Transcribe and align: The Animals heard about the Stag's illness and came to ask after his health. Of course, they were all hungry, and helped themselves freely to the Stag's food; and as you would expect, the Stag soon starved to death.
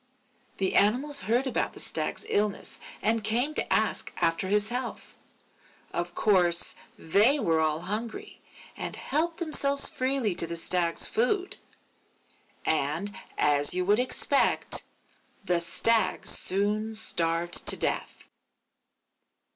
The 0.57 0.73
Animals 0.77 1.19
heard 1.19 1.45
about 1.45 1.73
the 1.73 1.79
Stag's 1.79 2.25
illness 2.27 2.79
and 3.03 3.23
came 3.23 3.53
to 3.53 3.71
ask 3.71 4.11
after 4.17 4.47
his 4.47 4.69
health. 4.69 5.15
Of 5.91 6.15
course, 6.15 6.73
they 6.97 7.39
were 7.39 7.59
all 7.61 7.81
hungry, 7.81 8.41
and 8.75 8.95
helped 8.95 9.37
themselves 9.37 9.87
freely 9.87 10.33
to 10.33 10.47
the 10.47 10.55
Stag's 10.55 11.05
food; 11.05 11.57
and 12.65 13.15
as 13.37 13.75
you 13.75 13.85
would 13.85 13.99
expect, 13.99 14.81
the 15.45 15.59
Stag 15.59 16.25
soon 16.25 16.95
starved 16.95 17.67
to 17.67 17.77
death. 17.77 18.27